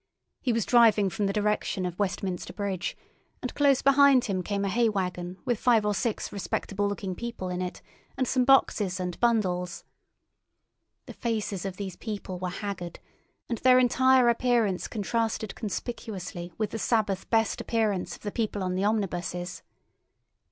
[0.41, 2.97] He was driving from the direction of Westminster Bridge;
[3.43, 7.49] and close behind him came a hay waggon with five or six respectable looking people
[7.49, 7.83] in it,
[8.17, 9.83] and some boxes and bundles.
[11.05, 12.99] The faces of these people were haggard,
[13.47, 18.73] and their entire appearance contrasted conspicuously with the Sabbath best appearance of the people on
[18.73, 19.61] the omnibuses.